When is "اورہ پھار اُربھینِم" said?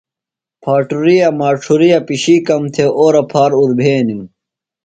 2.97-4.21